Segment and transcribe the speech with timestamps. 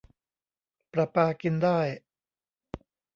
[0.93, 1.79] ประปากินได้